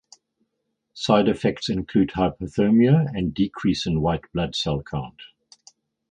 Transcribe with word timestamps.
Side 0.95 1.27
effects 1.29 1.69
include 1.69 2.09
hyperthermia 2.09 3.15
and 3.15 3.35
decrease 3.35 3.85
in 3.85 4.01
white 4.01 4.23
blood 4.33 4.55
cell 4.55 4.81
count. 4.81 5.21